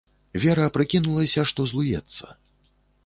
[0.43, 2.25] Вера прыкінулася, што злуецца.